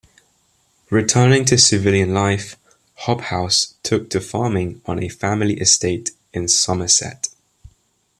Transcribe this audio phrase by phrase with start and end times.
[0.89, 2.55] Returning to civilian life,
[3.03, 7.29] Hobhouse took to farming on a family estate in Somerset.